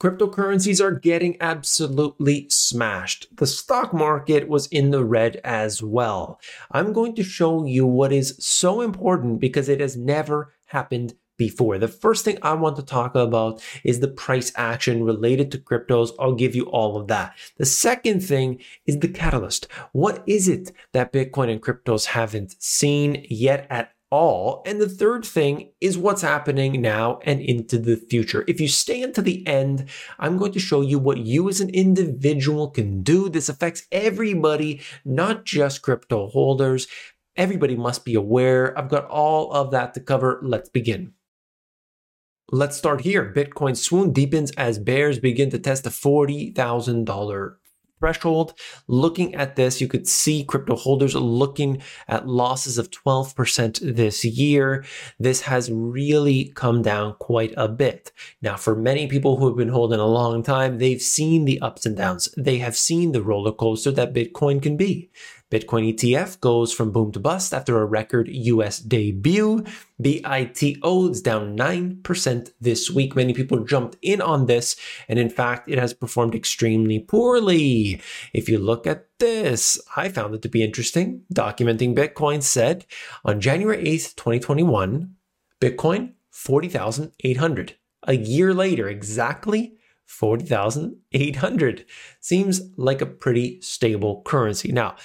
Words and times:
Cryptocurrencies 0.00 0.82
are 0.82 0.98
getting 0.98 1.36
absolutely 1.42 2.46
smashed. 2.48 3.26
The 3.36 3.46
stock 3.46 3.92
market 3.92 4.48
was 4.48 4.66
in 4.68 4.92
the 4.92 5.04
red 5.04 5.42
as 5.44 5.82
well. 5.82 6.40
I'm 6.70 6.94
going 6.94 7.14
to 7.16 7.22
show 7.22 7.66
you 7.66 7.86
what 7.86 8.10
is 8.10 8.34
so 8.38 8.80
important 8.80 9.40
because 9.40 9.68
it 9.68 9.80
has 9.80 9.98
never 9.98 10.54
happened 10.68 11.14
before. 11.36 11.76
The 11.76 11.88
first 11.88 12.24
thing 12.24 12.38
I 12.40 12.54
want 12.54 12.76
to 12.76 12.82
talk 12.82 13.14
about 13.14 13.62
is 13.84 14.00
the 14.00 14.08
price 14.08 14.52
action 14.56 15.04
related 15.04 15.52
to 15.52 15.58
cryptos. 15.58 16.12
I'll 16.18 16.34
give 16.34 16.54
you 16.54 16.64
all 16.64 16.96
of 16.96 17.08
that. 17.08 17.36
The 17.58 17.66
second 17.66 18.20
thing 18.20 18.60
is 18.86 19.00
the 19.00 19.08
catalyst. 19.08 19.66
What 19.92 20.22
is 20.26 20.48
it 20.48 20.72
that 20.92 21.12
Bitcoin 21.12 21.50
and 21.50 21.60
cryptos 21.60 22.06
haven't 22.06 22.56
seen 22.62 23.26
yet 23.28 23.66
at 23.68 23.92
all. 24.10 24.62
And 24.66 24.80
the 24.80 24.88
third 24.88 25.24
thing 25.24 25.70
is 25.80 25.96
what's 25.96 26.22
happening 26.22 26.80
now 26.80 27.20
and 27.24 27.40
into 27.40 27.78
the 27.78 27.96
future. 27.96 28.44
If 28.48 28.60
you 28.60 28.68
stay 28.68 29.02
until 29.02 29.24
the 29.24 29.46
end, 29.46 29.88
I'm 30.18 30.36
going 30.36 30.52
to 30.52 30.60
show 30.60 30.80
you 30.80 30.98
what 30.98 31.18
you 31.18 31.48
as 31.48 31.60
an 31.60 31.70
individual 31.70 32.70
can 32.70 33.02
do. 33.02 33.28
This 33.28 33.48
affects 33.48 33.86
everybody, 33.92 34.80
not 35.04 35.44
just 35.44 35.82
crypto 35.82 36.28
holders. 36.28 36.86
Everybody 37.36 37.76
must 37.76 38.04
be 38.04 38.14
aware. 38.14 38.76
I've 38.78 38.88
got 38.88 39.06
all 39.06 39.52
of 39.52 39.70
that 39.70 39.94
to 39.94 40.00
cover. 40.00 40.40
Let's 40.42 40.68
begin. 40.68 41.12
Let's 42.52 42.76
start 42.76 43.02
here. 43.02 43.32
Bitcoin 43.32 43.76
swoon 43.76 44.12
deepens 44.12 44.50
as 44.52 44.80
bears 44.80 45.20
begin 45.20 45.50
to 45.50 45.58
test 45.58 45.84
the 45.84 45.90
$40,000 45.90 47.54
threshold. 48.00 48.54
Looking 48.88 49.34
at 49.34 49.54
this, 49.54 49.80
you 49.80 49.86
could 49.86 50.08
see 50.08 50.42
crypto 50.42 50.74
holders 50.74 51.14
looking 51.14 51.82
at 52.08 52.26
losses 52.26 52.78
of 52.78 52.90
12% 52.90 53.94
this 53.94 54.24
year. 54.24 54.84
This 55.18 55.42
has 55.42 55.70
really 55.70 56.52
come 56.56 56.82
down 56.82 57.14
quite 57.20 57.54
a 57.56 57.68
bit. 57.68 58.10
Now, 58.42 58.56
for 58.56 58.74
many 58.74 59.06
people 59.06 59.36
who 59.36 59.46
have 59.46 59.56
been 59.56 59.68
holding 59.68 60.00
a 60.00 60.06
long 60.06 60.42
time, 60.42 60.78
they've 60.78 61.02
seen 61.02 61.44
the 61.44 61.60
ups 61.60 61.86
and 61.86 61.96
downs. 61.96 62.28
They 62.36 62.58
have 62.58 62.76
seen 62.76 63.12
the 63.12 63.22
roller 63.22 63.52
coaster 63.52 63.92
that 63.92 64.14
Bitcoin 64.14 64.62
can 64.62 64.76
be. 64.76 65.10
Bitcoin 65.50 65.92
ETF 65.92 66.40
goes 66.40 66.72
from 66.72 66.92
boom 66.92 67.10
to 67.12 67.18
bust 67.18 67.52
after 67.52 67.78
a 67.78 67.84
record 67.84 68.28
US 68.28 68.78
debut. 68.78 69.64
BITO 70.00 71.10
is 71.10 71.22
down 71.22 71.56
9% 71.56 72.50
this 72.60 72.90
week. 72.90 73.16
Many 73.16 73.34
people 73.34 73.64
jumped 73.64 73.96
in 74.00 74.20
on 74.20 74.46
this, 74.46 74.76
and 75.08 75.18
in 75.18 75.28
fact, 75.28 75.68
it 75.68 75.78
has 75.78 75.92
performed 75.92 76.34
extremely 76.36 77.00
poorly. 77.00 78.00
If 78.32 78.48
you 78.48 78.58
look 78.58 78.86
at 78.86 79.06
this, 79.18 79.80
I 79.96 80.08
found 80.08 80.34
it 80.34 80.42
to 80.42 80.48
be 80.48 80.62
interesting. 80.62 81.22
Documenting 81.34 81.96
Bitcoin 81.96 82.42
said 82.42 82.86
on 83.24 83.40
January 83.40 83.84
8th, 83.84 84.14
2021, 84.14 85.14
Bitcoin 85.60 86.14
40,800. 86.30 87.74
A 88.04 88.14
year 88.14 88.54
later, 88.54 88.88
exactly 88.88 89.74
40,800. 90.06 91.84
Seems 92.20 92.62
like 92.76 93.00
a 93.00 93.06
pretty 93.06 93.60
stable 93.60 94.22
currency. 94.24 94.72
Now, 94.72 94.96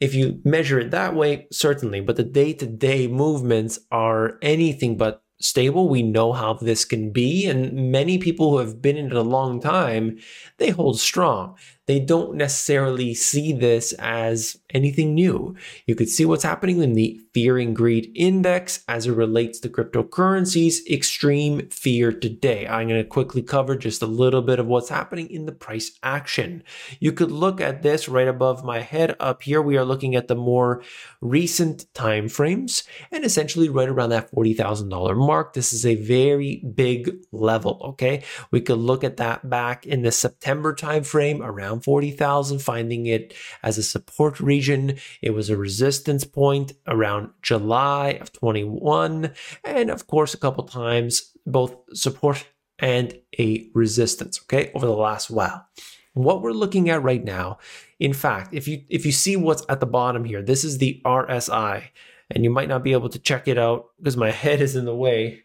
if 0.00 0.14
you 0.14 0.40
measure 0.44 0.80
it 0.80 0.90
that 0.90 1.14
way, 1.14 1.46
certainly, 1.52 2.00
but 2.00 2.16
the 2.16 2.24
day 2.24 2.52
to 2.54 2.66
day 2.66 3.06
movements 3.06 3.78
are 3.90 4.38
anything 4.42 4.96
but 4.96 5.22
stable. 5.40 5.88
We 5.88 6.02
know 6.02 6.32
how 6.32 6.54
this 6.54 6.84
can 6.84 7.10
be. 7.12 7.46
And 7.46 7.92
many 7.92 8.18
people 8.18 8.50
who 8.50 8.58
have 8.58 8.80
been 8.82 8.96
in 8.96 9.06
it 9.06 9.12
a 9.12 9.22
long 9.22 9.60
time, 9.60 10.18
they 10.58 10.70
hold 10.70 10.98
strong 11.00 11.56
they 11.86 12.00
don't 12.00 12.34
necessarily 12.36 13.14
see 13.14 13.52
this 13.52 13.92
as 13.94 14.56
anything 14.70 15.14
new. 15.14 15.54
You 15.86 15.94
could 15.94 16.08
see 16.08 16.24
what's 16.24 16.44
happening 16.44 16.82
in 16.82 16.94
the 16.94 17.20
fear 17.34 17.58
and 17.58 17.76
greed 17.76 18.10
index 18.14 18.82
as 18.88 19.06
it 19.06 19.12
relates 19.12 19.60
to 19.60 19.68
cryptocurrencies, 19.68 20.78
extreme 20.90 21.68
fear 21.68 22.12
today. 22.12 22.66
I'm 22.66 22.88
going 22.88 23.02
to 23.02 23.08
quickly 23.08 23.42
cover 23.42 23.76
just 23.76 24.02
a 24.02 24.06
little 24.06 24.42
bit 24.42 24.58
of 24.58 24.66
what's 24.66 24.88
happening 24.88 25.28
in 25.28 25.46
the 25.46 25.52
price 25.52 25.92
action. 26.02 26.62
You 27.00 27.12
could 27.12 27.30
look 27.30 27.60
at 27.60 27.82
this 27.82 28.08
right 28.08 28.28
above 28.28 28.64
my 28.64 28.80
head 28.80 29.16
up 29.20 29.42
here. 29.42 29.60
We 29.60 29.76
are 29.76 29.84
looking 29.84 30.14
at 30.14 30.28
the 30.28 30.34
more 30.34 30.82
recent 31.20 31.92
time 31.94 32.28
frames 32.28 32.84
and 33.10 33.24
essentially 33.24 33.68
right 33.68 33.88
around 33.88 34.10
that 34.10 34.32
$40,000 34.32 35.16
mark. 35.16 35.52
This 35.52 35.72
is 35.72 35.84
a 35.84 35.96
very 35.96 36.64
big 36.74 37.10
level, 37.32 37.80
okay? 37.84 38.22
We 38.50 38.60
could 38.60 38.78
look 38.78 39.04
at 39.04 39.16
that 39.18 39.48
back 39.50 39.86
in 39.86 40.02
the 40.02 40.12
September 40.12 40.74
timeframe 40.74 41.40
around 41.40 41.73
around 41.74 41.82
40,000, 41.82 42.60
finding 42.60 43.06
it 43.06 43.34
as 43.62 43.78
a 43.78 43.82
support 43.82 44.40
region. 44.40 44.96
It 45.20 45.30
was 45.30 45.50
a 45.50 45.56
resistance 45.56 46.24
point 46.24 46.72
around 46.86 47.30
July 47.42 48.18
of 48.20 48.32
21. 48.32 49.32
And 49.64 49.90
of 49.90 50.06
course, 50.06 50.34
a 50.34 50.38
couple 50.38 50.64
times, 50.64 51.32
both 51.46 51.74
support 51.92 52.46
and 52.78 53.14
a 53.38 53.68
resistance, 53.74 54.40
okay, 54.44 54.70
over 54.74 54.86
the 54.86 54.92
last 54.92 55.30
while. 55.30 55.66
What 56.14 56.42
we're 56.42 56.52
looking 56.52 56.90
at 56.90 57.02
right 57.02 57.24
now, 57.24 57.58
in 57.98 58.12
fact, 58.12 58.54
if 58.54 58.68
you 58.68 58.84
if 58.88 59.04
you 59.04 59.10
see 59.10 59.36
what's 59.36 59.64
at 59.68 59.80
the 59.80 59.86
bottom 59.86 60.24
here, 60.24 60.42
this 60.42 60.62
is 60.62 60.78
the 60.78 61.00
RSI, 61.04 61.88
and 62.30 62.44
you 62.44 62.50
might 62.50 62.68
not 62.68 62.84
be 62.84 62.92
able 62.92 63.08
to 63.08 63.18
check 63.18 63.48
it 63.48 63.58
out 63.58 63.86
because 63.98 64.16
my 64.16 64.30
head 64.44 64.60
is 64.60 64.76
in 64.76 64.84
the 64.84 64.94
way. 64.94 65.42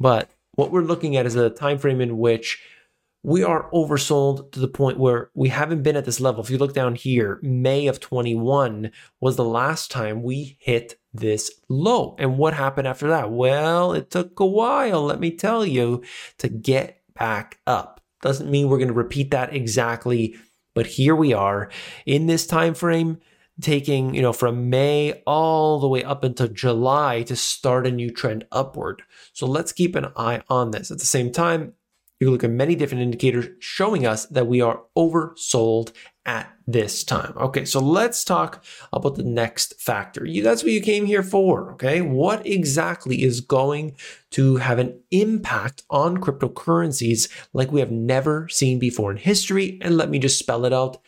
But 0.00 0.30
what 0.52 0.70
we're 0.70 0.82
looking 0.82 1.16
at 1.16 1.26
is 1.26 1.36
a 1.36 1.50
time 1.50 1.78
frame 1.78 2.00
in 2.00 2.16
which 2.16 2.62
we 3.26 3.42
are 3.42 3.68
oversold 3.72 4.52
to 4.52 4.60
the 4.60 4.68
point 4.68 5.00
where 5.00 5.30
we 5.34 5.48
haven't 5.48 5.82
been 5.82 5.96
at 5.96 6.04
this 6.04 6.20
level. 6.20 6.44
If 6.44 6.48
you 6.48 6.58
look 6.58 6.74
down 6.74 6.94
here, 6.94 7.40
May 7.42 7.88
of 7.88 7.98
21 7.98 8.92
was 9.20 9.34
the 9.34 9.44
last 9.44 9.90
time 9.90 10.22
we 10.22 10.56
hit 10.60 11.00
this 11.12 11.50
low. 11.68 12.14
And 12.20 12.38
what 12.38 12.54
happened 12.54 12.86
after 12.86 13.08
that? 13.08 13.32
Well, 13.32 13.94
it 13.94 14.12
took 14.12 14.38
a 14.38 14.46
while, 14.46 15.02
let 15.02 15.18
me 15.18 15.32
tell 15.32 15.66
you, 15.66 16.04
to 16.38 16.48
get 16.48 17.02
back 17.18 17.58
up. 17.66 18.00
Doesn't 18.22 18.48
mean 18.48 18.68
we're 18.68 18.78
going 18.78 18.86
to 18.86 18.94
repeat 18.94 19.32
that 19.32 19.52
exactly, 19.52 20.36
but 20.72 20.86
here 20.86 21.16
we 21.16 21.32
are 21.32 21.68
in 22.06 22.28
this 22.28 22.46
time 22.46 22.74
frame 22.74 23.18
taking, 23.60 24.14
you 24.14 24.22
know, 24.22 24.32
from 24.32 24.70
May 24.70 25.20
all 25.26 25.80
the 25.80 25.88
way 25.88 26.04
up 26.04 26.22
until 26.22 26.46
July 26.46 27.24
to 27.24 27.34
start 27.34 27.88
a 27.88 27.90
new 27.90 28.12
trend 28.12 28.46
upward. 28.52 29.02
So 29.32 29.48
let's 29.48 29.72
keep 29.72 29.96
an 29.96 30.12
eye 30.16 30.42
on 30.48 30.70
this. 30.70 30.92
At 30.92 31.00
the 31.00 31.06
same 31.06 31.32
time, 31.32 31.72
you 32.18 32.26
can 32.26 32.32
look 32.32 32.44
at 32.44 32.50
many 32.50 32.74
different 32.74 33.02
indicators 33.02 33.46
showing 33.58 34.06
us 34.06 34.26
that 34.26 34.46
we 34.46 34.60
are 34.60 34.82
oversold 34.96 35.92
at 36.24 36.50
this 36.66 37.04
time. 37.04 37.34
Okay, 37.36 37.64
so 37.64 37.78
let's 37.78 38.24
talk 38.24 38.64
about 38.92 39.14
the 39.16 39.22
next 39.22 39.80
factor. 39.80 40.26
That's 40.42 40.62
what 40.62 40.72
you 40.72 40.80
came 40.80 41.04
here 41.04 41.22
for. 41.22 41.72
Okay, 41.72 42.00
what 42.00 42.46
exactly 42.46 43.22
is 43.22 43.40
going 43.40 43.96
to 44.30 44.56
have 44.56 44.78
an 44.78 45.00
impact 45.10 45.82
on 45.90 46.18
cryptocurrencies 46.18 47.30
like 47.52 47.70
we 47.70 47.80
have 47.80 47.92
never 47.92 48.48
seen 48.48 48.78
before 48.78 49.10
in 49.10 49.18
history? 49.18 49.78
And 49.82 49.96
let 49.96 50.10
me 50.10 50.18
just 50.18 50.38
spell 50.38 50.64
it 50.64 50.72
out 50.72 50.98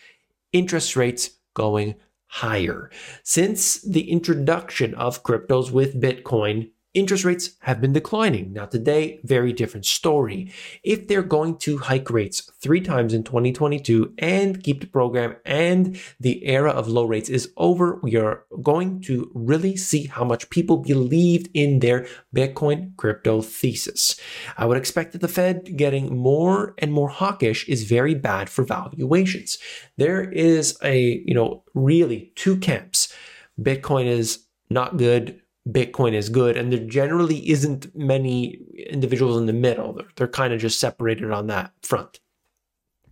interest 0.52 0.94
rates 0.94 1.30
going 1.54 1.94
higher. 2.26 2.90
Since 3.22 3.80
the 3.82 4.10
introduction 4.10 4.94
of 4.94 5.22
cryptos 5.22 5.70
with 5.70 6.00
Bitcoin 6.00 6.70
interest 6.94 7.24
rates 7.24 7.50
have 7.60 7.80
been 7.80 7.92
declining. 7.92 8.52
Now, 8.52 8.66
today, 8.66 9.20
very 9.22 9.52
different 9.52 9.86
story. 9.86 10.52
If 10.82 11.06
they're 11.06 11.22
going 11.22 11.58
to 11.58 11.78
hike 11.78 12.10
rates 12.10 12.50
three 12.60 12.80
times 12.80 13.12
in 13.12 13.24
2022 13.24 14.14
and 14.18 14.62
keep 14.62 14.80
the 14.80 14.86
program 14.86 15.36
and 15.44 15.98
the 16.18 16.44
era 16.46 16.70
of 16.70 16.88
low 16.88 17.04
rates 17.04 17.28
is 17.28 17.52
over, 17.56 18.00
we 18.02 18.16
are 18.16 18.44
going 18.62 19.02
to 19.02 19.30
really 19.34 19.76
see 19.76 20.06
how 20.06 20.24
much 20.24 20.50
people 20.50 20.78
believed 20.78 21.50
in 21.52 21.80
their 21.80 22.06
Bitcoin 22.34 22.96
crypto 22.96 23.42
thesis. 23.42 24.18
I 24.56 24.64
would 24.64 24.78
expect 24.78 25.12
that 25.12 25.20
the 25.20 25.28
Fed 25.28 25.76
getting 25.76 26.16
more 26.16 26.74
and 26.78 26.92
more 26.92 27.08
hawkish 27.08 27.68
is 27.68 27.84
very 27.84 28.14
bad 28.14 28.48
for 28.48 28.64
valuations. 28.64 29.58
There 29.98 30.30
is 30.30 30.78
a, 30.82 31.22
you 31.24 31.34
know, 31.34 31.64
really 31.74 32.32
two 32.34 32.56
camps. 32.56 33.12
Bitcoin 33.60 34.06
is 34.06 34.44
not 34.70 34.96
good 34.96 35.40
Bitcoin 35.70 36.14
is 36.14 36.28
good. 36.28 36.56
And 36.56 36.72
there 36.72 36.80
generally 36.80 37.48
isn't 37.50 37.94
many 37.94 38.60
individuals 38.88 39.36
in 39.36 39.46
the 39.46 39.52
middle. 39.52 39.92
They're, 39.92 40.08
they're 40.16 40.28
kind 40.28 40.52
of 40.52 40.60
just 40.60 40.80
separated 40.80 41.30
on 41.30 41.46
that 41.48 41.72
front. 41.82 42.20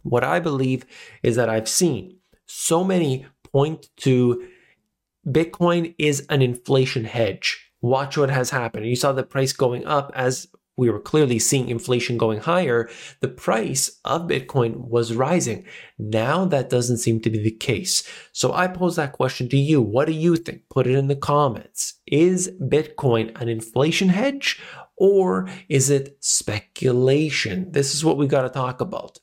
What 0.03 0.25
I 0.25 0.41
believe 0.41 0.87
is 1.23 1.37
that 1.37 1.49
I've 1.49 1.69
seen 1.69 2.19
so 2.47 2.85
many 2.85 3.27
point 3.53 3.89
to 3.99 4.47
Bitcoin 5.27 5.95
is 5.99 6.25
an 6.31 6.41
inflation 6.43 7.05
hedge. 7.05 7.73
Watch 7.81 8.17
what 8.17 8.31
has 8.31 8.51
happened. 8.51 8.87
You 8.87 8.97
saw 8.97 9.13
the 9.13 9.23
price 9.23 9.53
going 9.53 9.85
up 9.85 10.13
as 10.15 10.49
we 10.77 10.91
were 10.91 11.01
clearly 11.01 11.39
seeing 11.39 11.69
inflation 11.69 12.19
going 12.19 12.41
higher, 12.41 12.89
the 13.21 13.29
price 13.29 13.99
of 14.05 14.29
Bitcoin 14.29 14.77
was 14.77 15.15
rising. 15.15 15.65
Now 15.99 16.45
that 16.47 16.71
doesn't 16.71 16.99
seem 16.99 17.21
to 17.21 17.31
be 17.31 17.43
the 17.43 17.51
case. 17.51 18.09
So 18.33 18.53
I 18.53 18.69
pose 18.69 18.97
that 18.97 19.13
question 19.13 19.49
to 19.51 19.57
you. 19.57 19.81
What 19.81 20.07
do 20.07 20.13
you 20.13 20.37
think? 20.37 20.63
Put 20.71 20.87
it 20.87 20.95
in 20.95 21.09
the 21.09 21.17
comments. 21.17 22.01
Is 22.07 22.51
Bitcoin 22.61 23.41
an 23.41 23.49
inflation 23.49 24.11
hedge 24.11 24.61
or 24.97 25.49
is 25.69 25.91
it 25.91 26.17
speculation? 26.21 27.73
This 27.73 27.95
is 27.95 28.05
what 28.05 28.19
we 28.19 28.27
got 28.27 28.43
to 28.43 28.49
talk 28.49 28.81
about. 28.81 29.19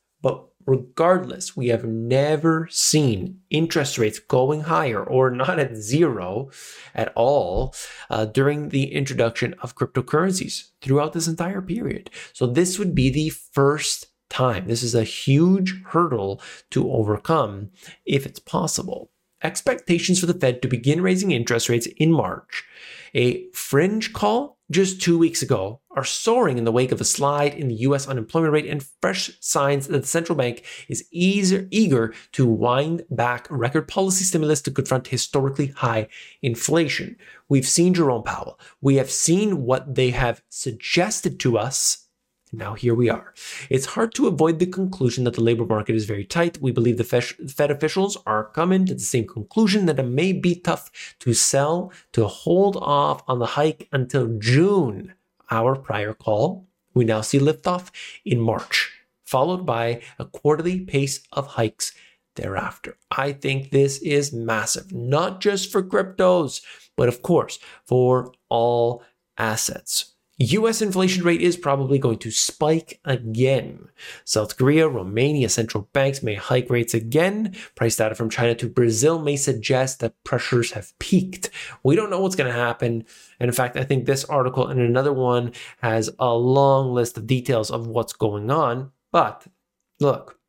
Regardless, 0.65 1.57
we 1.57 1.67
have 1.67 1.83
never 1.83 2.67
seen 2.71 3.41
interest 3.49 3.97
rates 3.97 4.19
going 4.19 4.61
higher 4.61 5.03
or 5.03 5.29
not 5.29 5.59
at 5.59 5.75
zero 5.75 6.49
at 6.95 7.11
all 7.15 7.73
uh, 8.09 8.25
during 8.25 8.69
the 8.69 8.93
introduction 8.93 9.55
of 9.61 9.75
cryptocurrencies 9.75 10.69
throughout 10.81 11.13
this 11.13 11.27
entire 11.27 11.61
period. 11.61 12.09
So, 12.33 12.47
this 12.47 12.79
would 12.79 12.95
be 12.95 13.09
the 13.09 13.29
first 13.29 14.07
time. 14.29 14.67
This 14.67 14.83
is 14.83 14.95
a 14.95 15.03
huge 15.03 15.81
hurdle 15.87 16.41
to 16.71 16.91
overcome 16.91 17.69
if 18.05 18.25
it's 18.25 18.39
possible. 18.39 19.11
Expectations 19.43 20.19
for 20.19 20.25
the 20.25 20.33
Fed 20.33 20.61
to 20.61 20.67
begin 20.67 21.01
raising 21.01 21.31
interest 21.31 21.67
rates 21.67 21.87
in 21.97 22.11
March, 22.11 22.63
a 23.13 23.49
fringe 23.51 24.13
call 24.13 24.52
just 24.73 25.01
two 25.01 25.17
weeks 25.17 25.41
ago, 25.41 25.81
are 25.95 26.03
soaring 26.03 26.57
in 26.57 26.63
the 26.65 26.71
wake 26.71 26.91
of 26.91 26.99
a 26.99 27.05
slide 27.05 27.53
in 27.53 27.67
the 27.67 27.75
US 27.75 28.07
unemployment 28.07 28.53
rate 28.53 28.65
and 28.65 28.85
fresh 29.01 29.31
signs 29.39 29.87
that 29.87 30.01
the 30.01 30.07
central 30.07 30.35
bank 30.35 30.63
is 30.89 31.05
eager, 31.11 31.67
eager 31.71 32.13
to 32.33 32.45
wind 32.45 33.03
back 33.09 33.47
record 33.49 33.87
policy 33.87 34.23
stimulus 34.23 34.61
to 34.63 34.71
confront 34.71 35.07
historically 35.07 35.67
high 35.67 36.07
inflation. 36.41 37.15
We've 37.47 37.67
seen 37.67 37.93
Jerome 37.93 38.23
Powell. 38.23 38.59
We 38.81 38.95
have 38.95 39.11
seen 39.11 39.63
what 39.63 39.93
they 39.95 40.09
have 40.09 40.41
suggested 40.49 41.39
to 41.41 41.57
us 41.57 42.02
now 42.53 42.75
here 42.75 42.93
we 42.93 43.09
are. 43.09 43.33
It's 43.69 43.87
hard 43.87 44.13
to 44.15 44.27
avoid 44.27 44.59
the 44.59 44.65
conclusion 44.65 45.23
that 45.23 45.33
the 45.33 45.43
labor 45.43 45.65
market 45.65 45.95
is 45.95 46.05
very 46.05 46.23
tight. 46.23 46.61
We 46.61 46.71
believe 46.71 46.97
the 46.97 47.03
Fed 47.03 47.71
officials 47.71 48.17
are 48.25 48.45
coming 48.45 48.85
to 48.85 48.93
the 48.93 48.99
same 48.99 49.27
conclusion 49.27 49.87
that 49.87 49.99
it 49.99 50.03
may 50.03 50.33
be 50.33 50.55
tough 50.55 50.91
to 51.19 51.33
sell, 51.33 51.91
to 52.11 52.27
hold 52.27 52.77
off 52.77 53.23
on 53.27 53.39
the 53.39 53.47
hike 53.57 53.89
until 53.91 54.37
June. 54.37 55.13
Our 55.49 55.75
prior 55.75 56.13
call, 56.13 56.67
we 56.93 57.05
now 57.05 57.21
see 57.21 57.39
liftoff 57.39 57.89
in 58.23 58.39
March, 58.39 58.91
followed 59.25 59.65
by 59.65 60.01
a 60.19 60.25
quarterly 60.25 60.79
pace 60.81 61.21
of 61.31 61.47
hikes 61.47 61.93
thereafter. 62.35 62.97
I 63.11 63.33
think 63.33 63.71
this 63.71 63.97
is 63.99 64.33
massive, 64.33 64.91
not 64.91 65.41
just 65.41 65.71
for 65.71 65.83
cryptos, 65.83 66.61
but 66.95 67.09
of 67.09 67.21
course 67.21 67.59
for 67.85 68.31
all 68.49 69.03
assets. 69.37 70.12
US 70.37 70.81
inflation 70.81 71.23
rate 71.23 71.41
is 71.41 71.55
probably 71.55 71.99
going 71.99 72.17
to 72.19 72.31
spike 72.31 72.99
again. 73.05 73.89
South 74.25 74.57
Korea, 74.57 74.87
Romania 74.87 75.47
central 75.47 75.87
banks 75.93 76.23
may 76.23 76.33
hike 76.33 76.71
rates 76.71 76.95
again. 76.95 77.55
Price 77.75 77.97
data 77.97 78.15
from 78.15 78.31
China 78.31 78.55
to 78.55 78.67
Brazil 78.67 79.19
may 79.19 79.35
suggest 79.35 79.99
that 79.99 80.21
pressures 80.23 80.71
have 80.71 80.97
peaked. 80.97 81.51
We 81.83 81.95
don't 81.95 82.09
know 82.09 82.19
what's 82.19 82.35
going 82.35 82.51
to 82.51 82.59
happen. 82.59 83.05
And 83.39 83.47
in 83.47 83.53
fact, 83.53 83.77
I 83.77 83.83
think 83.83 84.05
this 84.05 84.25
article 84.25 84.67
and 84.67 84.81
another 84.81 85.13
one 85.13 85.51
has 85.81 86.09
a 86.17 86.33
long 86.33 86.93
list 86.93 87.15
of 87.15 87.27
details 87.27 87.69
of 87.69 87.85
what's 87.85 88.13
going 88.13 88.49
on. 88.49 88.91
But 89.11 89.45
look, 89.99 90.39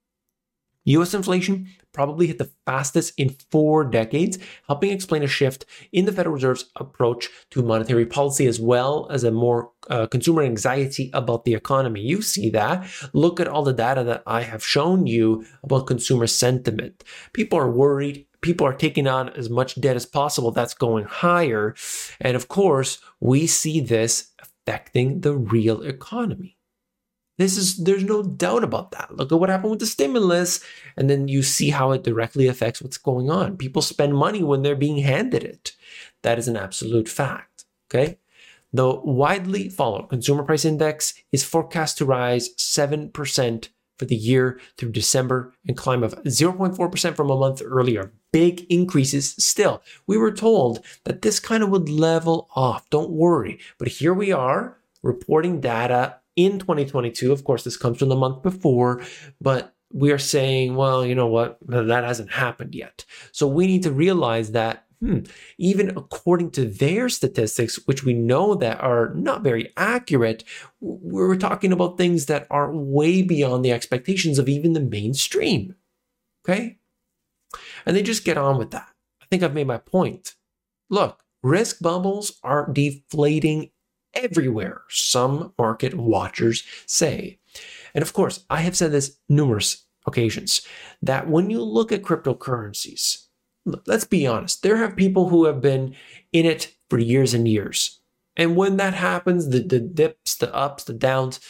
US 0.85 1.13
inflation 1.13 1.69
probably 1.95 2.27
hit 2.27 2.39
the 2.39 2.51
fastest 2.67 3.15
in 3.17 3.37
four 3.51 3.85
decades, 3.85 4.37
helping 4.67 4.91
explain 4.91 5.23
a 5.23 5.27
shift 5.27 5.65
in 5.93 6.05
the 6.05 6.13
Federal 6.13 6.35
Reserve's 6.35 6.67
approach 6.77 7.31
to 7.53 7.63
monetary 7.63 8.05
policy 8.05 8.47
as 8.47 8.61
well 8.61 9.09
as 9.11 9.25
a 9.25 9.31
more 9.31 9.71
uh, 9.89 10.07
consumer 10.07 10.43
anxiety 10.43 11.11
about 11.15 11.45
the 11.45 11.55
economy. 11.55 12.01
You 12.03 12.21
see 12.21 12.51
that. 12.51 12.87
Look 13.15 13.41
at 13.41 13.49
all 13.49 13.63
the 13.63 13.73
data 13.73 14.05
that 14.05 14.23
I 14.27 14.43
have 14.43 14.65
shown 14.65 15.07
you 15.07 15.47
about 15.63 15.87
consumer 15.87 16.27
sentiment. 16.27 17.05
People 17.33 17.59
are 17.59 17.71
worried. 17.71 18.27
People 18.43 18.67
are 18.67 18.75
taking 18.75 19.07
on 19.07 19.31
as 19.31 19.49
much 19.49 19.81
debt 19.81 19.97
as 19.97 20.05
possible. 20.05 20.51
That's 20.51 20.75
going 20.75 21.05
higher. 21.05 21.75
And 22.21 22.37
of 22.37 22.49
course, 22.49 22.99
we 23.21 23.47
see 23.47 23.81
this 23.81 24.33
affecting 24.43 25.21
the 25.21 25.35
real 25.35 25.83
economy. 25.83 26.59
This 27.37 27.57
is 27.57 27.77
there's 27.79 28.05
no 28.05 28.23
doubt 28.23 28.63
about 28.63 28.93
that. 28.93 29.17
Look 29.17 29.33
at 29.33 29.41
what 29.41 29.49
happened 29.49 29.71
with 29.71 29.81
the 29.81 29.87
stimulus, 29.87 30.61
and 30.97 31.11
then 31.11 31.27
you 31.27 31.43
see 31.43 31.71
how 31.71 31.91
it 31.93 32.05
directly 32.05 32.47
affects 32.47 32.81
what's 32.81 32.99
going 32.99 33.31
on. 33.31 33.57
People 33.57 33.83
spend 33.83 34.15
money 34.15 34.43
when 34.43 34.63
they're 34.63 34.77
being 34.77 34.99
handed 34.99 35.43
it. 35.43 35.73
That 36.23 36.39
is 36.39 36.49
an 36.49 36.57
absolute 36.57 37.09
fact. 37.09 37.65
Okay. 37.91 38.19
The 38.73 38.93
widely 38.93 39.69
followed 39.69 40.09
consumer 40.09 40.43
price 40.43 40.65
index 40.65 41.15
is 41.31 41.45
forecast 41.45 41.99
to 41.99 42.05
rise 42.05 42.55
7% 42.57 43.69
for 43.99 44.05
the 44.05 44.17
year 44.17 44.61
through 44.77 44.91
December 44.91 45.55
and 45.67 45.77
climb 45.77 46.03
of 46.03 46.15
0.4% 46.25 47.17
from 47.17 47.31
a 47.31 47.37
month 47.37 47.63
earlier. 47.65 48.13
Big 48.33 48.67
increases 48.69 49.37
still. 49.39 49.81
We 50.09 50.17
were 50.17 50.33
told 50.33 50.85
that 51.05 51.23
this 51.23 51.39
kind 51.39 51.63
of 51.63 51.71
would 51.71 51.89
level 51.89 52.49
off. 52.57 52.91
Don't 52.91 53.11
worry. 53.11 53.61
But 53.79 53.89
here 53.89 54.13
we 54.13 54.33
are 54.33 54.77
reporting 55.03 55.61
data 55.61 56.17
in 56.37 56.59
2022. 56.59 57.33
Of 57.33 57.45
course, 57.45 57.65
this 57.65 57.77
comes 57.77 57.99
from 57.99 58.09
the 58.09 58.17
month 58.17 58.43
before, 58.43 59.03
but 59.41 59.75
we 59.93 60.11
are 60.11 60.19
saying, 60.19 60.75
well, 60.75 61.07
you 61.07 61.15
know 61.15 61.29
what? 61.29 61.59
That 61.67 62.05
hasn't 62.05 62.33
happened 62.33 62.75
yet. 62.75 63.05
So 63.33 63.47
we 63.47 63.67
need 63.67 63.85
to 63.85 63.93
realize 63.93 64.53
that 64.53 64.85
hmm, 65.01 65.21
even 65.59 65.91
according 65.91 66.51
to 66.53 66.65
their 66.65 67.09
statistics, 67.09 67.79
which 67.87 68.05
we 68.05 68.15
know 68.15 68.55
that 68.55 68.81
are 68.81 69.13
not 69.15 69.43
very 69.43 69.73
accurate, 69.77 70.45
we're 70.81 71.37
talking 71.37 71.73
about 71.73 71.99
things 71.99 72.27
that 72.27 72.47
are 72.51 72.75
way 72.75 73.23
beyond 73.23 73.65
the 73.65 73.73
expectations 73.73 74.39
of 74.39 74.49
even 74.49 74.73
the 74.73 74.81
mainstream. 74.81 75.75
Okay? 76.45 76.79
And 77.87 77.95
they 77.95 78.03
just 78.03 78.25
get 78.25 78.39
on 78.39 78.59
with 78.59 78.71
that. 78.71 78.89
I 79.23 79.27
think 79.31 79.43
I've 79.43 79.55
made 79.55 79.67
my 79.67 79.79
point. 79.79 80.35
Look, 80.91 81.23
risk 81.43 81.81
bubbles 81.81 82.39
are 82.43 82.71
deflating 82.73 83.71
everywhere, 84.15 84.83
some 84.89 85.53
market 85.59 85.95
watchers 85.95 86.65
say. 86.87 87.39
And 87.95 88.03
of 88.03 88.13
course, 88.13 88.45
I 88.51 88.61
have 88.61 88.77
said 88.77 88.93
this 88.93 89.19
numerous 89.29 89.85
occasions 90.07 90.67
that 91.03 91.29
when 91.29 91.51
you 91.51 91.63
look 91.63 91.93
at 91.93 92.03
cryptocurrencies, 92.03 93.27
let's 93.87 94.05
be 94.05 94.27
honest, 94.27 94.63
there 94.63 94.77
have 94.77 94.97
people 94.97 95.29
who 95.29 95.45
have 95.45 95.61
been 95.61 95.95
in 96.33 96.45
it 96.47 96.75
for 96.91 96.99
years 96.99 97.35
and 97.35 97.49
years. 97.49 98.01
And 98.37 98.57
when 98.57 98.77
that 98.79 98.95
happens, 98.95 99.49
the, 99.49 99.61
the 99.61 99.81
dips, 99.81 100.35
the 100.35 100.53
ups, 100.55 100.85
the 100.85 100.93
downs, 100.93 101.41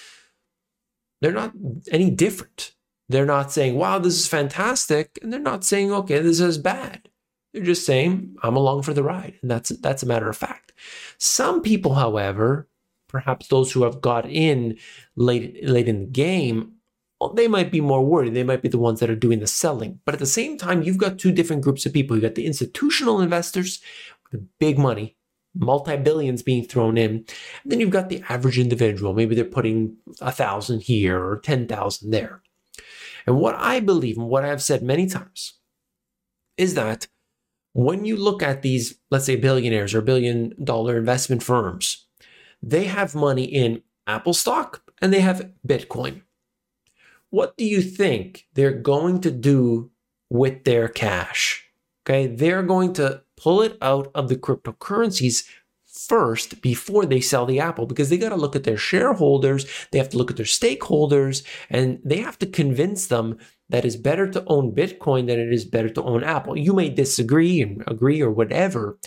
they're 1.20 1.32
not 1.32 1.52
any 1.90 2.11
different. 2.11 2.72
They're 3.08 3.26
not 3.26 3.52
saying, 3.52 3.76
wow, 3.76 3.99
this 3.99 4.19
is 4.19 4.28
fantastic. 4.28 5.19
And 5.22 5.32
they're 5.32 5.40
not 5.40 5.64
saying, 5.64 5.93
okay, 5.93 6.20
this 6.20 6.40
is 6.40 6.58
bad. 6.58 7.08
They're 7.54 7.62
just 7.62 7.86
saying, 7.86 8.36
I'm 8.42 8.56
along 8.56 8.82
for 8.82 8.92
the 8.92 9.04
ride. 9.04 9.38
And 9.40 9.50
that's, 9.50 9.70
that's 9.70 10.02
a 10.02 10.06
matter 10.06 10.28
of 10.28 10.36
fact. 10.36 10.72
Some 11.18 11.62
people, 11.62 11.94
however, 11.94 12.68
perhaps 13.06 13.46
those 13.46 13.70
who 13.70 13.84
have 13.84 14.00
got 14.00 14.28
in 14.28 14.76
late, 15.14 15.64
late 15.66 15.88
in 15.88 16.00
the 16.00 16.06
game, 16.06 16.72
oh, 17.20 17.32
they 17.32 17.46
might 17.46 17.70
be 17.70 17.80
more 17.80 18.04
worried. 18.04 18.34
They 18.34 18.42
might 18.42 18.60
be 18.60 18.68
the 18.68 18.78
ones 18.78 18.98
that 18.98 19.08
are 19.08 19.14
doing 19.14 19.38
the 19.38 19.46
selling. 19.46 20.00
But 20.04 20.14
at 20.14 20.18
the 20.18 20.26
same 20.26 20.58
time, 20.58 20.82
you've 20.82 20.98
got 20.98 21.16
two 21.16 21.30
different 21.30 21.62
groups 21.62 21.86
of 21.86 21.92
people. 21.92 22.16
You've 22.16 22.24
got 22.24 22.34
the 22.34 22.46
institutional 22.46 23.20
investors 23.20 23.80
with 24.32 24.48
big 24.58 24.76
money, 24.76 25.16
multi 25.54 25.96
billions 25.96 26.42
being 26.42 26.64
thrown 26.64 26.98
in. 26.98 27.10
And 27.10 27.26
then 27.66 27.78
you've 27.78 27.90
got 27.90 28.08
the 28.08 28.24
average 28.28 28.58
individual. 28.58 29.14
Maybe 29.14 29.36
they're 29.36 29.44
putting 29.44 29.96
a 30.20 30.32
thousand 30.32 30.82
here 30.82 31.24
or 31.24 31.38
10,000 31.38 32.10
there. 32.10 32.42
And 33.28 33.36
what 33.36 33.54
I 33.54 33.78
believe 33.78 34.18
and 34.18 34.28
what 34.28 34.44
I've 34.44 34.62
said 34.62 34.82
many 34.82 35.06
times 35.06 35.54
is 36.56 36.75
that 36.75 37.06
when 37.75 38.04
you 38.04 38.16
look 38.16 38.43
at 38.43 38.62
these, 38.62 38.99
let's 39.11 39.26
say 39.26 39.37
billionaires 39.37 39.95
or 39.95 40.00
billion 40.00 40.54
dollar 40.62 40.97
investment 40.97 41.43
firms, 41.43 42.07
they 42.62 42.85
have 42.85 43.14
money 43.14 43.45
in 43.45 43.83
Apple 44.07 44.33
stock 44.33 44.83
and 45.02 45.12
they 45.12 45.21
have 45.21 45.50
Bitcoin. 45.66 46.23
What 47.31 47.57
do 47.57 47.64
you 47.64 47.83
think 47.83 48.47
they're 48.54 48.73
going 48.73 49.21
to 49.23 49.31
do 49.31 49.90
with 50.31 50.64
their 50.64 50.88
cash? 50.88 51.69
Okay, 52.07 52.28
they're 52.28 52.62
going 52.62 52.93
to 52.95 53.23
pull 53.37 53.61
it 53.61 53.76
out 53.83 54.11
of 54.14 54.28
the 54.28 54.37
cryptocurrencies 54.37 55.45
first 55.94 56.60
before 56.60 57.06
they 57.06 57.20
sell 57.20 57.46
the 57.46 57.60
apple 57.60 57.86
because 57.86 58.10
they 58.10 58.18
got 58.18 58.30
to 58.30 58.36
look 58.36 58.56
at 58.56 58.64
their 58.64 58.76
shareholders, 58.76 59.66
they 59.90 59.98
have 59.98 60.10
to 60.10 60.18
look 60.18 60.30
at 60.30 60.36
their 60.36 60.44
stakeholders, 60.44 61.44
and 61.70 62.00
they 62.04 62.18
have 62.18 62.38
to 62.40 62.46
convince 62.46 63.06
them 63.06 63.38
that 63.68 63.84
it's 63.84 63.96
better 63.96 64.30
to 64.30 64.44
own 64.46 64.74
Bitcoin 64.74 65.26
than 65.26 65.38
it 65.38 65.52
is 65.52 65.64
better 65.64 65.88
to 65.88 66.02
own 66.02 66.22
Apple. 66.22 66.58
You 66.58 66.72
may 66.72 66.90
disagree 66.90 67.62
and 67.62 67.82
agree 67.86 68.20
or 68.20 68.30
whatever, 68.30 68.98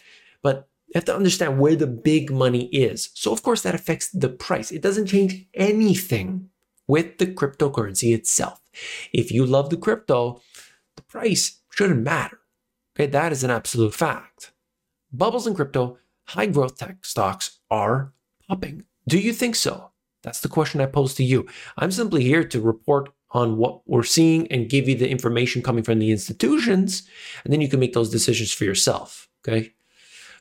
but 0.41 0.67
you 0.87 0.93
have 0.95 1.05
to 1.05 1.15
understand 1.15 1.59
where 1.59 1.75
the 1.75 1.87
big 1.87 2.31
money 2.31 2.65
is. 2.67 3.09
So, 3.13 3.33
of 3.33 3.43
course, 3.43 3.61
that 3.63 3.75
affects 3.75 4.09
the 4.09 4.29
price. 4.29 4.71
It 4.71 4.81
doesn't 4.81 5.07
change 5.07 5.45
anything 5.53 6.49
with 6.87 7.17
the 7.17 7.27
cryptocurrency 7.27 8.15
itself. 8.15 8.61
If 9.11 9.31
you 9.31 9.45
love 9.45 9.69
the 9.69 9.77
crypto, 9.77 10.41
the 10.95 11.01
price 11.03 11.61
shouldn't 11.69 12.03
matter. 12.03 12.39
Okay, 12.95 13.07
that 13.07 13.31
is 13.31 13.43
an 13.43 13.51
absolute 13.51 13.93
fact. 13.93 14.53
Bubbles 15.11 15.45
in 15.45 15.53
crypto, 15.53 15.97
high 16.27 16.45
growth 16.47 16.77
tech 16.77 17.05
stocks 17.05 17.59
are 17.69 18.13
popping. 18.47 18.83
Do 19.07 19.17
you 19.17 19.33
think 19.33 19.55
so? 19.55 19.91
That's 20.23 20.41
the 20.41 20.49
question 20.49 20.81
I 20.81 20.85
pose 20.85 21.13
to 21.15 21.23
you. 21.23 21.47
I'm 21.77 21.91
simply 21.91 22.23
here 22.23 22.43
to 22.43 22.61
report 22.61 23.09
on 23.31 23.57
what 23.57 23.87
we're 23.87 24.03
seeing 24.03 24.49
and 24.51 24.69
give 24.69 24.87
you 24.87 24.95
the 24.95 25.09
information 25.09 25.61
coming 25.61 25.83
from 25.83 25.99
the 25.99 26.11
institutions, 26.11 27.03
and 27.43 27.53
then 27.53 27.61
you 27.61 27.69
can 27.69 27.79
make 27.79 27.93
those 27.93 28.09
decisions 28.09 28.51
for 28.51 28.63
yourself. 28.63 29.29
Okay. 29.47 29.73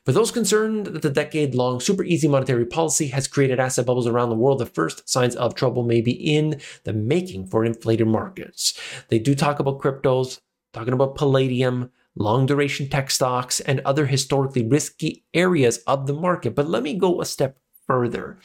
For 0.05 0.13
those 0.13 0.31
concerned 0.31 0.87
that 0.87 1.03
the 1.03 1.11
decade 1.11 1.57
long 1.57 1.81
super 1.81 2.05
easy 2.05 2.29
monetary 2.29 2.65
policy 2.65 3.09
has 3.09 3.27
created 3.27 3.59
asset 3.59 3.87
bubbles 3.87 4.07
around 4.07 4.31
the 4.31 4.37
world, 4.37 4.61
the 4.61 4.67
first 4.67 5.09
signs 5.09 5.35
of 5.35 5.57
trouble 5.57 5.83
may 5.83 6.01
be 6.01 6.13
in 6.13 6.61
the 6.85 6.93
making 6.93 7.49
for 7.49 7.65
inflated 7.65 8.07
markets. 8.07 8.79
They 9.09 9.19
do 9.19 9.35
talk 9.35 9.59
about 9.59 9.81
cryptos, 9.81 10.41
talking 10.73 10.93
about 10.93 11.17
palladium, 11.17 11.91
long 12.17 12.47
duration 12.47 12.89
tech 12.89 13.11
stocks, 13.11 13.61
and 13.61 13.81
other 13.81 14.07
historically 14.07 14.67
risky 14.67 15.25
areas 15.35 15.79
of 15.87 16.07
the 16.07 16.15
market. 16.15 16.55
But 16.55 16.69
let 16.69 16.83
me 16.83 16.95
go 16.95 17.21
a 17.21 17.25
step 17.25 17.59
further. 17.87 18.39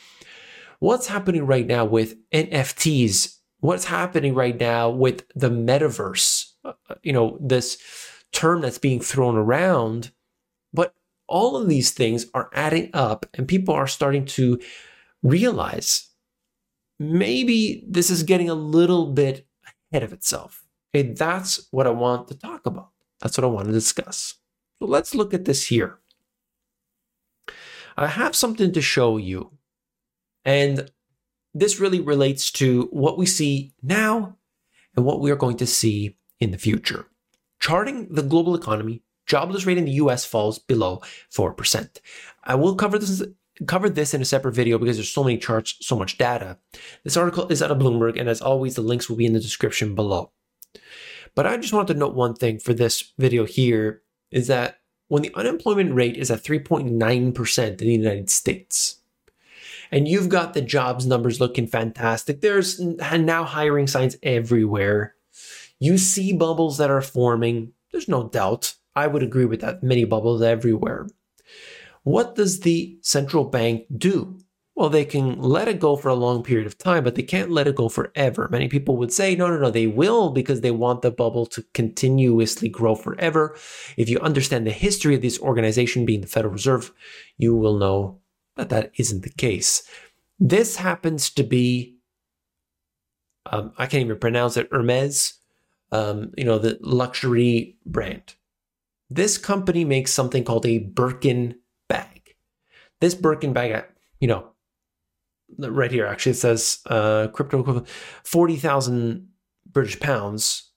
What's 0.80 1.08
happening 1.08 1.46
right 1.46 1.68
now 1.68 1.86
with 1.86 2.16
NFTs 2.32 3.42
what's 3.62 3.86
happening 3.86 4.36
right 4.36 4.60
now 4.60 4.90
with 4.90 5.24
the 5.34 5.50
metaverse, 5.50 6.52
uh, 6.66 6.74
you 7.02 7.14
know, 7.14 7.38
this 7.40 7.78
term 8.34 8.62
that's 8.62 8.78
being 8.78 9.00
thrown 9.00 9.38
around. 9.38 10.12
But 10.74 10.94
all 11.28 11.56
of 11.56 11.70
these 11.70 11.92
things 11.92 12.26
are 12.34 12.50
adding 12.54 12.90
up, 12.94 13.26
and 13.36 13.48
people 13.48 13.74
are 13.74 13.88
starting 13.88 14.26
to 14.26 14.60
realize 15.24 16.10
maybe 17.00 17.86
this 17.88 18.10
is 18.10 18.24
getting 18.24 18.50
a 18.50 18.56
little 18.56 19.08
bit 19.14 19.48
ahead 19.92 20.04
of 20.04 20.12
itself. 20.12 20.66
Okay, 20.94 21.14
that's 21.14 21.68
what 21.72 21.88
I 21.88 21.92
want 21.92 22.28
to 22.28 22.38
talk 22.38 22.66
about. 22.66 22.91
That's 23.22 23.38
what 23.38 23.46
I 23.46 23.48
want 23.48 23.68
to 23.68 23.74
discuss. 23.74 24.36
So 24.80 24.88
let's 24.88 25.14
look 25.16 25.34
at 25.34 25.46
this 25.46 25.68
here. 25.68 26.00
I 27.98 28.08
have 28.08 28.36
something 28.36 28.72
to 28.74 28.82
show 28.82 29.18
you. 29.18 29.52
And 30.44 30.90
this 31.54 31.80
really 31.80 32.00
relates 32.00 32.52
to 32.54 32.88
what 32.92 33.18
we 33.18 33.26
see 33.26 33.74
now 33.84 34.38
and 34.96 35.06
what 35.06 35.20
we 35.20 35.32
are 35.32 35.36
going 35.36 35.58
to 35.58 35.68
see 35.68 36.18
in 36.40 36.52
the 36.52 36.58
future. 36.58 37.06
Charting 37.60 38.08
the 38.10 38.24
global 38.24 38.56
economy, 38.56 39.04
jobless 39.28 39.66
rate 39.66 39.78
in 39.78 39.86
the 39.86 39.92
US 39.94 40.26
falls 40.26 40.58
below 40.58 41.02
4%. 41.32 42.00
I 42.44 42.56
will 42.56 42.76
cover 42.76 42.98
this 42.98 43.24
cover 43.68 43.90
this 43.90 44.14
in 44.14 44.22
a 44.22 44.26
separate 44.26 44.54
video 44.54 44.78
because 44.78 44.98
there's 44.98 45.10
so 45.10 45.24
many 45.24 45.38
charts, 45.38 45.76
so 45.82 45.96
much 45.96 46.18
data. 46.18 46.58
This 47.04 47.18
article 47.18 47.48
is 47.50 47.62
out 47.62 47.70
of 47.70 47.78
Bloomberg, 47.78 48.20
and 48.20 48.28
as 48.28 48.42
always, 48.42 48.76
the 48.76 48.82
links 48.82 49.10
will 49.10 49.18
be 49.18 49.26
in 49.26 49.34
the 49.34 49.40
description 49.40 49.94
below. 49.94 50.32
But 51.36 51.48
I 51.48 51.58
just 51.58 51.74
wanted 51.74 51.94
to 51.94 52.00
note 52.00 52.14
one 52.14 52.36
thing 52.36 52.60
for 52.60 52.74
this 52.74 53.14
video 53.18 53.46
here 53.46 54.02
is 54.32 54.48
that 54.48 54.80
when 55.08 55.22
the 55.22 55.34
unemployment 55.36 55.94
rate 55.94 56.18
is 56.18 56.32
at 56.32 56.44
3.9% 56.44 57.68
in 57.68 57.78
the 57.78 57.86
United 57.86 58.30
States, 58.30 58.98
and 59.92 60.08
you've 60.08 60.30
got 60.30 60.54
the 60.54 60.62
jobs 60.62 61.06
numbers 61.06 61.42
looking 61.42 61.68
fantastic. 61.68 62.40
There's 62.40 62.80
now 62.80 63.44
hiring 63.44 63.88
signs 63.88 64.16
everywhere. 64.24 65.16
You 65.80 65.98
see 65.98 66.32
bubbles 66.32 66.78
that 66.78 66.90
are 66.90 67.02
forming. 67.02 67.74
There's 67.92 68.08
no 68.08 68.30
doubt. 68.30 68.76
I 68.96 69.08
would 69.08 69.24
agree 69.24 69.46
with 69.46 69.62
that. 69.62 69.84
Many 69.84 70.06
bubbles 70.06 70.42
everywhere. 70.42 71.08
What 72.04 72.36
does 72.36 72.62
the 72.62 72.98
central 73.02 73.46
bank 73.46 73.86
do? 73.98 74.40
Well, 74.74 74.90
they 74.90 75.04
can 75.04 75.40
let 75.42 75.68
it 75.68 75.80
go 75.80 75.98
for 75.98 76.08
a 76.08 76.16
long 76.16 76.44
period 76.44 76.66
of 76.66 76.78
time, 76.78 77.04
but 77.04 77.16
they 77.16 77.24
can't 77.24 77.52
let 77.52 77.68
it 77.68 77.76
go 77.76 77.90
forever. 77.90 78.48
Many 78.50 78.70
people 78.70 78.96
would 78.98 79.12
say, 79.12 79.36
no, 79.36 79.48
no, 79.48 79.60
no, 79.60 79.70
they 79.70 79.86
will 79.86 80.30
because 80.30 80.62
they 80.62 80.72
want 80.72 81.02
the 81.02 81.12
bubble 81.12 81.46
to 81.48 81.66
continuously 81.74 82.70
grow 82.70 82.96
forever. 82.96 83.56
If 83.98 84.08
you 84.08 84.18
understand 84.20 84.66
the 84.66 84.72
history 84.72 85.14
of 85.14 85.22
this 85.22 85.40
organization 85.40 86.06
being 86.06 86.22
the 86.22 86.28
Federal 86.28 86.54
Reserve, 86.54 86.94
you 87.38 87.56
will 87.56 87.78
know 87.78 88.22
that 88.56 88.70
that 88.70 88.92
isn't 88.98 89.24
the 89.24 89.30
case. 89.30 89.84
This 90.40 90.78
happens 90.78 91.30
to 91.32 91.44
be, 91.44 91.98
um, 93.48 93.74
I 93.78 93.88
can't 93.88 94.06
even 94.06 94.20
pronounce 94.20 94.56
it, 94.56 94.70
Hermes, 94.72 95.34
um, 95.92 96.32
you 96.38 96.46
know, 96.46 96.58
the 96.58 96.80
luxury 96.82 97.78
brand. 97.86 98.36
This 99.10 99.38
company 99.38 99.84
makes 99.84 100.14
something 100.14 100.46
called 100.46 100.66
a 100.66 100.78
Birkin 100.80 101.56
bag. 101.90 102.36
This 103.02 103.14
Birkin 103.14 103.52
bag, 103.52 103.84
you 104.22 104.28
know, 104.30 104.51
right 105.58 105.92
here 105.92 106.06
actually 106.06 106.32
it 106.32 106.36
says 106.36 106.80
uh, 106.88 107.28
crypto 107.34 107.60
equivalent 107.60 107.88
40,000 108.24 109.28
British 109.72 110.00
pounds. 110.00 110.72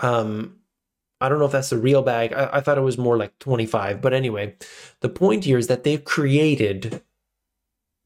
Um, 0.00 0.56
I 1.20 1.28
don't 1.28 1.38
know 1.38 1.44
if 1.44 1.52
that's 1.52 1.70
the 1.70 1.78
real 1.78 2.02
bag. 2.02 2.32
I, 2.32 2.48
I, 2.54 2.60
thought 2.60 2.78
it 2.78 2.82
was 2.82 2.96
more 2.96 3.16
like 3.18 3.38
25. 3.40 4.00
But 4.00 4.14
anyway, 4.14 4.56
the 5.00 5.08
point 5.08 5.44
here 5.44 5.58
is 5.58 5.66
that 5.66 5.84
they've 5.84 6.02
created 6.02 7.02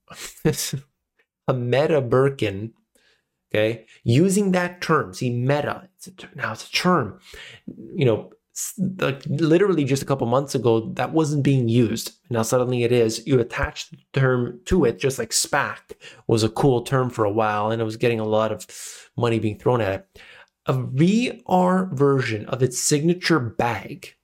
a 0.44 1.54
meta 1.54 2.00
Birkin, 2.00 2.72
okay, 3.52 3.86
using 4.02 4.52
that 4.52 4.80
term. 4.80 5.14
See, 5.14 5.30
meta, 5.30 5.88
it's 5.96 6.08
a, 6.08 6.12
now 6.34 6.52
it's 6.52 6.66
a 6.66 6.72
term. 6.72 7.20
You 7.94 8.04
know, 8.04 8.32
like 8.98 9.22
literally 9.26 9.84
just 9.84 10.02
a 10.02 10.06
couple 10.06 10.26
months 10.26 10.54
ago, 10.54 10.92
that 10.94 11.12
wasn't 11.12 11.42
being 11.42 11.68
used. 11.68 12.12
Now 12.30 12.42
suddenly 12.42 12.84
it 12.84 12.92
is. 12.92 13.26
You 13.26 13.40
attach 13.40 13.90
the 13.90 13.98
term 14.12 14.60
to 14.66 14.84
it, 14.84 14.98
just 14.98 15.18
like 15.18 15.30
SPAC 15.30 15.78
was 16.26 16.42
a 16.42 16.48
cool 16.48 16.82
term 16.82 17.10
for 17.10 17.24
a 17.24 17.32
while, 17.32 17.70
and 17.70 17.80
it 17.80 17.84
was 17.84 17.96
getting 17.96 18.20
a 18.20 18.24
lot 18.24 18.52
of 18.52 18.66
money 19.16 19.38
being 19.38 19.58
thrown 19.58 19.80
at 19.80 19.92
it 19.92 20.20
a 20.66 20.74
VR 20.74 21.92
version 21.92 22.46
of 22.46 22.62
its 22.62 22.78
signature 22.80 23.40
bag. 23.40 24.14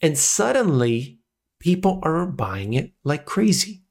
And 0.00 0.16
suddenly, 0.16 1.18
people 1.58 2.00
are 2.02 2.26
buying 2.26 2.74
it 2.74 2.92
like 3.04 3.26
crazy. 3.26 3.82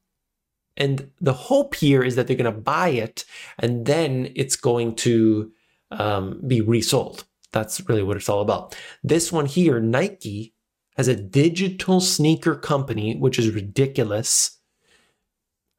And 0.76 1.10
the 1.20 1.32
hope 1.32 1.74
here 1.74 2.02
is 2.02 2.16
that 2.16 2.26
they're 2.26 2.36
going 2.36 2.52
to 2.52 2.60
buy 2.60 2.88
it 2.90 3.24
and 3.58 3.84
then 3.84 4.32
it's 4.36 4.56
going 4.56 4.94
to 4.96 5.50
um, 5.90 6.40
be 6.46 6.60
resold. 6.60 7.24
That's 7.52 7.86
really 7.88 8.02
what 8.02 8.16
it's 8.16 8.28
all 8.28 8.40
about. 8.40 8.76
This 9.02 9.32
one 9.32 9.46
here, 9.46 9.80
Nike, 9.80 10.54
has 10.96 11.08
a 11.08 11.16
digital 11.16 12.00
sneaker 12.00 12.54
company, 12.54 13.16
which 13.16 13.38
is 13.38 13.50
ridiculous. 13.50 14.58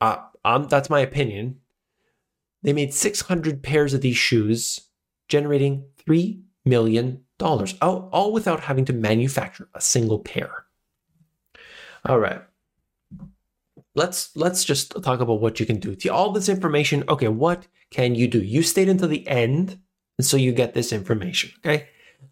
Uh, 0.02 0.18
um, 0.46 0.68
that's 0.68 0.90
my 0.90 1.02
opinion. 1.02 1.60
They 2.64 2.74
made 2.74 2.94
600 2.94 3.62
pairs 3.62 3.94
of 3.94 4.02
these 4.02 4.18
shoes 4.18 4.82
generating 5.28 5.86
$3 6.08 6.42
million, 6.66 7.24
all, 7.40 8.10
all 8.12 8.34
without 8.34 8.62
having 8.62 8.86
to 8.86 8.94
manufacture 8.94 9.70
a 9.74 9.82
single 9.82 10.20
pair. 10.20 10.66
All 12.06 12.20
right. 12.20 12.42
Let's 13.96 14.36
let's 14.36 14.64
just 14.64 14.92
talk 15.04 15.20
about 15.20 15.42
what 15.42 15.60
you 15.60 15.66
can 15.66 15.80
do. 15.80 15.96
All 16.10 16.32
this 16.32 16.48
information. 16.48 17.04
Okay, 17.10 17.28
what 17.28 17.68
can 17.90 18.16
you 18.16 18.28
do? 18.28 18.40
You 18.40 18.62
stayed 18.62 18.88
until 18.88 19.10
the 19.10 19.28
end, 19.28 19.80
and 20.20 20.26
so 20.26 20.36
you 20.36 20.52
get 20.52 20.74
this 20.74 20.92
information. 20.92 21.50
Okay. 21.66 21.88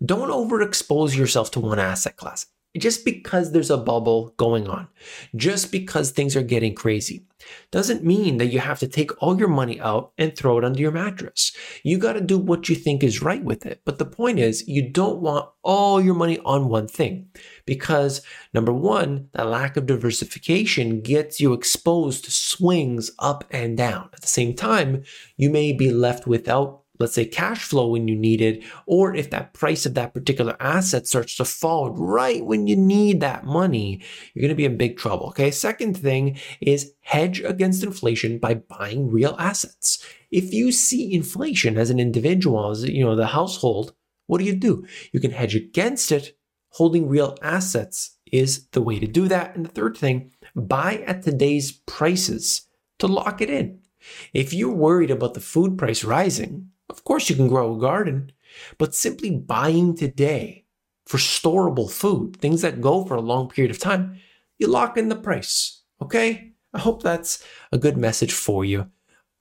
Don't 0.05 0.29
overexpose 0.29 1.15
yourself 1.15 1.51
to 1.51 1.61
one 1.61 1.79
asset 1.79 2.17
class 2.17 2.45
just 2.77 3.05
because 3.05 3.51
there's 3.51 3.71
a 3.71 3.77
bubble 3.77 4.33
going 4.37 4.67
on, 4.67 4.87
just 5.35 5.71
because 5.71 6.11
things 6.11 6.35
are 6.35 6.43
getting 6.43 6.75
crazy, 6.75 7.25
doesn't 7.71 8.03
mean 8.03 8.37
that 8.37 8.47
you 8.47 8.59
have 8.59 8.79
to 8.79 8.87
take 8.87 9.11
all 9.21 9.37
your 9.39 9.47
money 9.47 9.79
out 9.79 10.11
and 10.17 10.35
throw 10.35 10.57
it 10.57 10.63
under 10.63 10.79
your 10.79 10.91
mattress. 10.91 11.55
You 11.83 11.97
got 11.97 12.13
to 12.13 12.21
do 12.21 12.37
what 12.37 12.67
you 12.69 12.75
think 12.75 13.03
is 13.03 13.21
right 13.21 13.43
with 13.43 13.65
it. 13.65 13.81
But 13.85 13.99
the 13.99 14.05
point 14.05 14.39
is, 14.39 14.67
you 14.67 14.89
don't 14.89 15.21
want 15.21 15.49
all 15.63 16.01
your 16.01 16.15
money 16.15 16.39
on 16.39 16.69
one 16.69 16.87
thing 16.87 17.29
because 17.65 18.21
number 18.53 18.73
one, 18.73 19.29
that 19.33 19.47
lack 19.47 19.77
of 19.77 19.85
diversification 19.85 21.01
gets 21.01 21.39
you 21.39 21.53
exposed 21.53 22.25
to 22.25 22.31
swings 22.31 23.11
up 23.19 23.43
and 23.51 23.77
down. 23.77 24.09
At 24.13 24.21
the 24.21 24.27
same 24.27 24.53
time, 24.53 25.03
you 25.35 25.49
may 25.49 25.73
be 25.73 25.91
left 25.91 26.27
without 26.27 26.81
let's 26.99 27.13
say 27.13 27.25
cash 27.25 27.63
flow 27.63 27.89
when 27.89 28.07
you 28.07 28.15
need 28.15 28.41
it, 28.41 28.63
or 28.85 29.15
if 29.15 29.29
that 29.29 29.53
price 29.53 29.85
of 29.85 29.93
that 29.95 30.13
particular 30.13 30.55
asset 30.59 31.07
starts 31.07 31.35
to 31.37 31.45
fall 31.45 31.91
right 31.91 32.45
when 32.45 32.67
you 32.67 32.75
need 32.75 33.19
that 33.19 33.45
money, 33.45 34.01
you're 34.33 34.41
going 34.41 34.49
to 34.49 34.55
be 34.55 34.65
in 34.65 34.77
big 34.77 34.97
trouble. 34.97 35.27
Okay. 35.27 35.51
Second 35.51 35.97
thing 35.97 36.37
is 36.61 36.93
hedge 37.01 37.41
against 37.41 37.83
inflation 37.83 38.39
by 38.39 38.55
buying 38.55 39.09
real 39.09 39.35
assets. 39.39 40.05
If 40.31 40.53
you 40.53 40.71
see 40.71 41.13
inflation 41.13 41.77
as 41.77 41.89
an 41.89 41.99
individual, 41.99 42.71
as 42.71 42.83
you 42.83 43.03
know, 43.03 43.15
the 43.15 43.27
household, 43.27 43.93
what 44.27 44.39
do 44.39 44.45
you 44.45 44.55
do? 44.55 44.85
You 45.11 45.19
can 45.19 45.31
hedge 45.31 45.55
against 45.55 46.11
it. 46.11 46.37
Holding 46.71 47.07
real 47.07 47.37
assets 47.41 48.17
is 48.31 48.67
the 48.67 48.81
way 48.81 48.99
to 48.99 49.07
do 49.07 49.27
that. 49.29 49.55
And 49.55 49.65
the 49.65 49.69
third 49.69 49.97
thing, 49.97 50.31
buy 50.55 51.03
at 51.07 51.23
today's 51.23 51.71
prices 51.71 52.67
to 52.99 53.07
lock 53.07 53.41
it 53.41 53.49
in. 53.49 53.79
If 54.33 54.53
you're 54.53 54.73
worried 54.73 55.11
about 55.11 55.33
the 55.33 55.39
food 55.39 55.77
price 55.77 56.03
rising, 56.03 56.69
of 56.89 57.03
course, 57.03 57.29
you 57.29 57.35
can 57.35 57.47
grow 57.47 57.75
a 57.75 57.79
garden, 57.79 58.31
but 58.77 58.95
simply 58.95 59.31
buying 59.31 59.95
today 59.95 60.65
for 61.05 61.17
storable 61.17 61.89
food, 61.89 62.37
things 62.37 62.61
that 62.61 62.81
go 62.81 63.05
for 63.05 63.15
a 63.15 63.21
long 63.21 63.49
period 63.49 63.71
of 63.71 63.79
time, 63.79 64.19
you 64.57 64.67
lock 64.67 64.97
in 64.97 65.09
the 65.09 65.15
price. 65.15 65.83
Okay? 66.01 66.53
I 66.73 66.79
hope 66.79 67.01
that's 67.01 67.43
a 67.71 67.77
good 67.77 67.97
message 67.97 68.33
for 68.33 68.65
you. 68.65 68.87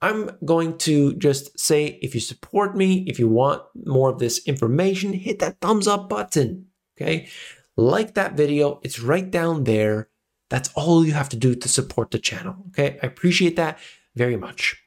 I'm 0.01 0.31
going 0.45 0.77
to 0.79 1.13
just 1.15 1.59
say 1.59 1.99
if 2.01 2.13
you 2.13 2.21
support 2.21 2.77
me, 2.77 3.03
if 3.07 3.19
you 3.19 3.27
want 3.27 3.63
more 3.85 4.09
of 4.09 4.19
this 4.19 4.45
information, 4.45 5.13
hit 5.13 5.39
that 5.39 5.59
thumbs 5.59 5.87
up 5.87 6.07
button. 6.07 6.67
Okay? 6.95 7.27
Like 7.75 8.13
that 8.13 8.33
video, 8.33 8.79
it's 8.83 8.99
right 8.99 9.29
down 9.29 9.65
there. 9.65 10.09
That's 10.49 10.69
all 10.75 11.05
you 11.05 11.13
have 11.13 11.29
to 11.29 11.37
do 11.37 11.55
to 11.55 11.67
support 11.67 12.11
the 12.11 12.19
channel. 12.19 12.55
Okay? 12.69 12.99
I 13.01 13.07
appreciate 13.07 13.55
that 13.55 13.79
very 14.15 14.37
much. 14.37 14.81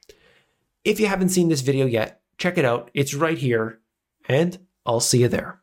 If 0.85 0.99
you 0.99 1.07
haven't 1.07 1.29
seen 1.29 1.49
this 1.49 1.61
video 1.61 1.87
yet, 1.87 2.20
Check 2.41 2.57
it 2.57 2.65
out. 2.65 2.91
It's 2.95 3.13
right 3.13 3.37
here, 3.37 3.81
and 4.27 4.59
I'll 4.87 5.01
see 5.01 5.21
you 5.21 5.29
there. 5.29 5.61